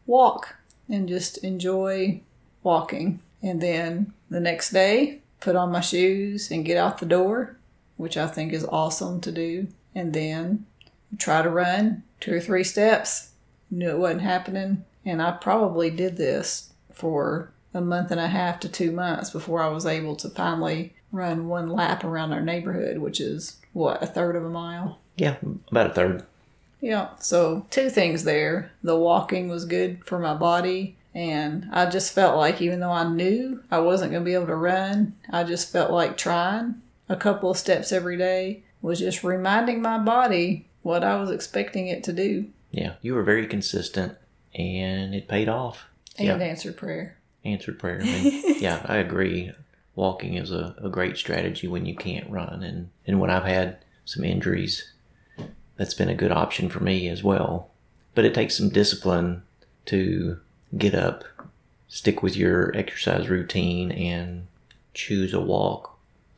[0.05, 0.55] walk
[0.89, 2.19] and just enjoy
[2.61, 3.21] walking.
[3.41, 7.55] And then the next day, put on my shoes and get out the door,
[7.95, 9.67] which I think is awesome to do.
[9.95, 10.65] And then
[11.17, 13.31] try to run two or three steps.
[13.69, 14.85] Knew it wasn't happening.
[15.05, 19.61] And I probably did this for a month and a half to two months before
[19.61, 24.07] I was able to finally run one lap around our neighborhood, which is what, a
[24.07, 24.99] third of a mile?
[25.15, 25.37] Yeah,
[25.71, 26.23] about a third.
[26.81, 28.71] Yeah, so two things there.
[28.83, 33.07] The walking was good for my body, and I just felt like even though I
[33.07, 37.15] knew I wasn't going to be able to run, I just felt like trying a
[37.15, 42.03] couple of steps every day was just reminding my body what I was expecting it
[42.05, 44.15] to do Yeah, you were very consistent
[44.55, 45.85] and it paid off.
[46.17, 46.37] and Yeah.
[46.37, 47.17] answered prayer.
[47.43, 47.99] Answered prayer.
[47.99, 48.25] And
[48.61, 49.51] yeah, I agree.
[49.95, 52.63] Walking is a, a great strategy when you can't run.
[52.63, 54.91] And, and when I've had some injuries,
[55.75, 57.69] that's been a good option for me as well.
[58.15, 59.43] But it takes some discipline
[59.87, 60.39] to
[60.77, 61.23] get up,
[61.89, 64.47] stick with your exercise routine, and
[64.93, 65.97] choose a walk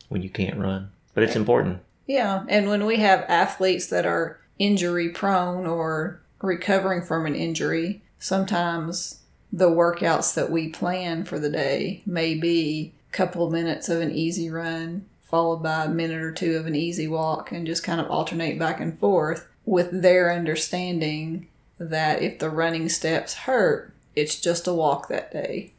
[0.09, 0.91] when you can't run.
[1.13, 1.79] But it's important.
[2.09, 8.01] Yeah, and when we have athletes that are injury prone or recovering from an injury,
[8.17, 9.19] sometimes
[9.53, 14.01] the workouts that we plan for the day may be a couple of minutes of
[14.01, 17.83] an easy run followed by a minute or two of an easy walk and just
[17.83, 21.47] kind of alternate back and forth with their understanding
[21.77, 25.73] that if the running steps hurt, it's just a walk that day.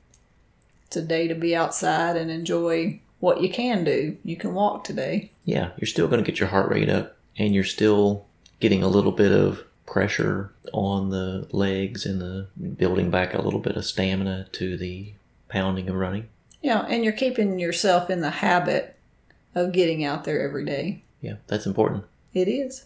[0.86, 4.16] It's a day to be outside and enjoy what you can do.
[4.24, 5.30] You can walk today.
[5.44, 8.26] yeah, you're still going to get your heart rate up and you're still
[8.58, 12.46] getting a little bit of pressure on the legs and the
[12.76, 15.12] building back a little bit of stamina to the
[15.48, 16.28] pounding of running.
[16.62, 18.96] Yeah, and you're keeping yourself in the habit
[19.54, 21.02] of getting out there every day.
[21.20, 22.04] Yeah, that's important.
[22.34, 22.84] It is.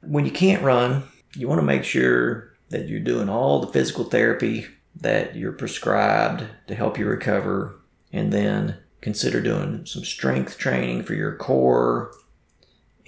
[0.00, 1.04] When you can't run,
[1.36, 4.66] you want to make sure that you're doing all the physical therapy
[5.00, 7.76] that you're prescribed to help you recover
[8.12, 12.10] and then consider doing some strength training for your core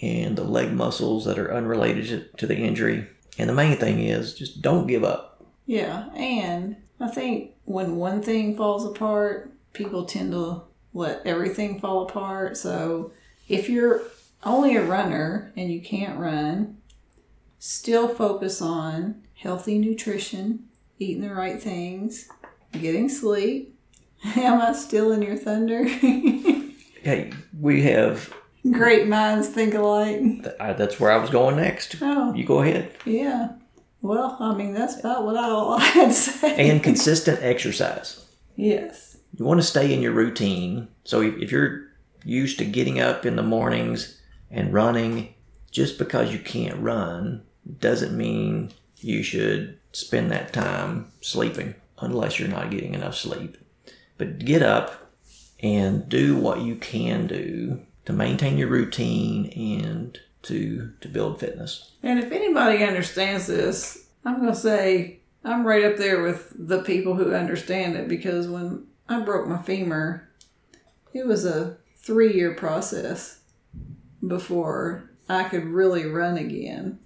[0.02, 3.06] and the leg muscles that are unrelated to- the injury.
[3.38, 5.42] And the main thing is just don't give up.
[5.64, 12.02] Yeah, and I think when one thing falls apart, people tend to let everything fall
[12.02, 12.58] apart.
[12.58, 13.12] So
[13.48, 14.02] if you're
[14.44, 16.76] only a runner and you can't run,
[17.58, 20.68] still focus on healthy nutrition,
[20.98, 22.28] eating the right things,
[22.72, 23.75] getting sleep.
[24.36, 25.86] Am I still in your thunder?
[27.02, 28.34] Hey, we have
[28.68, 30.18] Great minds think alike.
[30.18, 31.94] th- I- that's where I was going next.
[32.02, 32.90] Oh, You go ahead.
[33.04, 33.50] yeah.
[34.02, 36.68] Well, I mean, that's about what I, all I had to say.
[36.68, 38.24] And consistent exercise.
[38.56, 39.18] yes.
[39.38, 40.88] You want to stay in your routine.
[41.04, 41.82] So if if you're
[42.24, 45.32] used to getting up in the mornings and running,
[45.70, 47.42] just because you can't run
[47.78, 51.74] doesn't mean you should spend that time sleeping.
[51.98, 53.56] unless you're not getting enough sleep.
[54.18, 55.12] But get up
[55.60, 61.92] and do what you can do to maintain your routine and to to build fitness.
[62.02, 66.82] And if anybody understands this, I'm going to say I'm right up there with the
[66.82, 70.28] people who understand it because when I broke my femur,
[71.12, 73.40] it was a three year process
[74.26, 76.98] before I could really run again.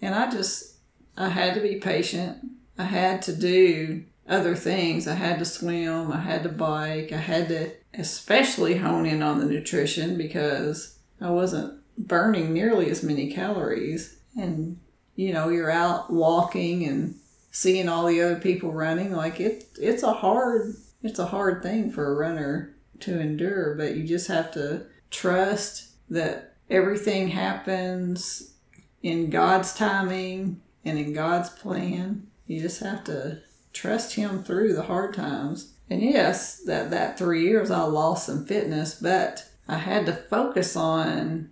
[0.00, 0.76] And I just,
[1.16, 2.38] I had to be patient.
[2.76, 5.08] I had to do other things.
[5.08, 9.40] I had to swim, I had to bike, I had to especially hone in on
[9.40, 14.18] the nutrition because I wasn't burning nearly as many calories.
[14.36, 14.78] And,
[15.16, 17.16] you know, you're out walking and
[17.50, 19.12] seeing all the other people running.
[19.12, 23.96] Like it, it's a hard, it's a hard thing for a runner to endure, but
[23.96, 28.54] you just have to trust that everything happens
[29.02, 32.26] in God's timing and in God's plan.
[32.46, 33.42] You just have to
[33.78, 35.74] trust Him through the hard times.
[35.88, 40.74] And yes, that, that three years I lost some fitness, but I had to focus
[40.76, 41.50] on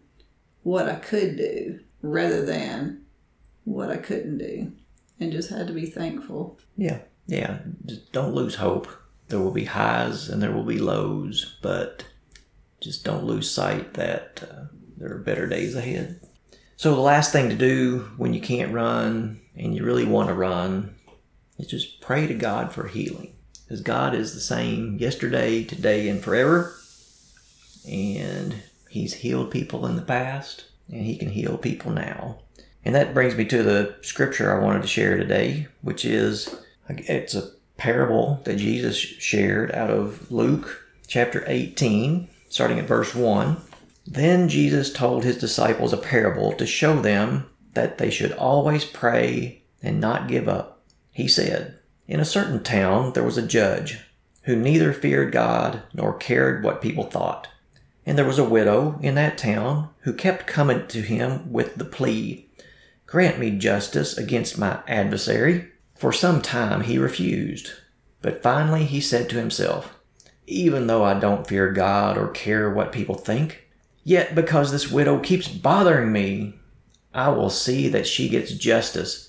[0.62, 3.04] what I could do rather than
[3.64, 4.72] what I couldn't do.
[5.20, 6.58] And just had to be thankful.
[6.76, 7.60] Yeah, yeah.
[7.86, 8.88] Just don't lose hope.
[9.28, 12.04] There will be highs and there will be lows, but
[12.80, 14.64] just don't lose sight that uh,
[14.98, 16.20] there are better days ahead.
[16.76, 20.34] So, the last thing to do when you can't run and you really want to
[20.34, 20.95] run
[21.58, 23.34] is just pray to God for healing.
[23.64, 26.74] Because God is the same yesterday, today, and forever.
[27.88, 32.38] And He's healed people in the past, and He can heal people now.
[32.84, 36.54] And that brings me to the scripture I wanted to share today, which is
[36.88, 43.56] it's a parable that Jesus shared out of Luke chapter 18, starting at verse 1.
[44.06, 49.62] Then Jesus told his disciples a parable to show them that they should always pray
[49.82, 50.75] and not give up.
[51.16, 54.00] He said, In a certain town there was a judge
[54.42, 57.48] who neither feared God nor cared what people thought.
[58.04, 61.86] And there was a widow in that town who kept coming to him with the
[61.86, 62.50] plea,
[63.06, 65.68] Grant me justice against my adversary.
[65.94, 67.70] For some time he refused,
[68.20, 69.94] but finally he said to himself,
[70.46, 73.66] Even though I don't fear God or care what people think,
[74.04, 76.58] yet because this widow keeps bothering me,
[77.14, 79.25] I will see that she gets justice,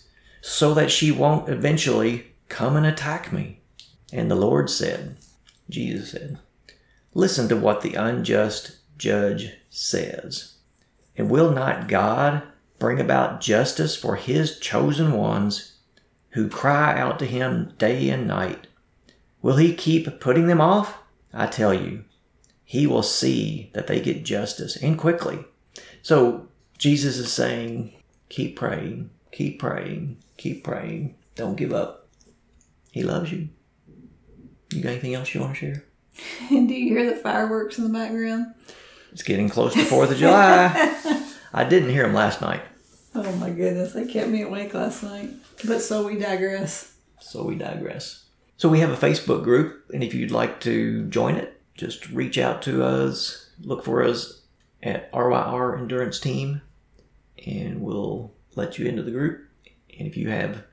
[0.47, 3.59] so that she won't eventually come and attack me.
[4.13, 5.17] And the Lord said,
[5.69, 6.39] Jesus said,
[7.13, 10.55] Listen to what the unjust judge says.
[11.17, 12.43] And will not God
[12.79, 15.79] bring about justice for his chosen ones
[16.29, 18.67] who cry out to him day and night.
[19.41, 20.97] Will he keep putting them off?
[21.33, 22.05] I tell you,
[22.63, 25.43] he will see that they get justice and quickly.
[26.01, 27.91] So Jesus is saying,
[28.29, 31.15] keep praying, keep praying, keep praying.
[31.35, 32.07] Don't give up.
[32.91, 33.49] He loves you.
[34.73, 35.83] You got anything else you want to share?
[36.49, 38.53] And do you hear the fireworks in the background?
[39.11, 41.23] It's getting close to 4th of July.
[41.53, 42.61] I didn't hear them last night.
[43.15, 45.31] Oh my goodness, they kept me awake last night.
[45.65, 46.93] But so we digress.
[47.19, 48.25] So we digress.
[48.57, 52.37] So we have a Facebook group, and if you'd like to join it, just reach
[52.37, 53.49] out to us.
[53.59, 54.41] Look for us
[54.83, 56.61] at RYR Endurance Team,
[57.43, 59.46] and we'll let you into the group.
[59.97, 60.63] And if you have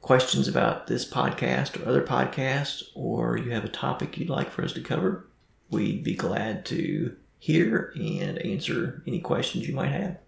[0.00, 4.64] questions about this podcast or other podcasts, or you have a topic you'd like for
[4.64, 5.26] us to cover,
[5.70, 10.18] we'd be glad to hear and answer any questions you might have.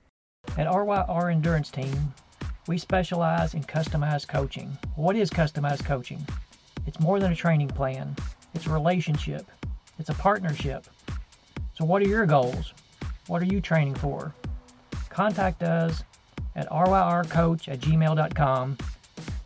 [0.59, 2.14] At RYR Endurance Team,
[2.66, 4.76] we specialize in customized coaching.
[4.97, 6.26] What is customized coaching?
[6.86, 8.16] It's more than a training plan,
[8.55, 9.47] it's a relationship,
[9.99, 10.86] it's a partnership.
[11.74, 12.74] So, what are your goals?
[13.28, 14.34] What are you training for?
[15.09, 16.03] Contact us
[16.55, 18.78] at ryrcoach at gmail.com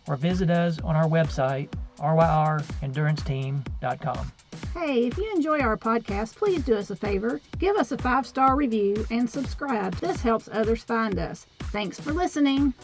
[0.08, 4.32] or visit us on our website, ryrenduranceteam.com.
[4.74, 7.40] Hey, if you enjoy our podcast, please do us a favor.
[7.58, 9.94] Give us a five star review and subscribe.
[9.94, 11.46] This helps others find us.
[11.72, 12.74] Thanks for listening.